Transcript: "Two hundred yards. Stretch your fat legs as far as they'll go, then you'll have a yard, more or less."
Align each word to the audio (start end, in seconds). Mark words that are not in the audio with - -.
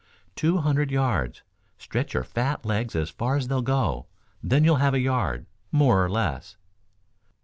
"Two 0.35 0.57
hundred 0.57 0.89
yards. 0.89 1.43
Stretch 1.77 2.15
your 2.15 2.23
fat 2.23 2.65
legs 2.65 2.95
as 2.95 3.11
far 3.11 3.35
as 3.37 3.49
they'll 3.49 3.61
go, 3.61 4.07
then 4.41 4.63
you'll 4.63 4.77
have 4.77 4.95
a 4.95 4.99
yard, 4.99 5.45
more 5.71 6.03
or 6.03 6.09
less." 6.09 6.57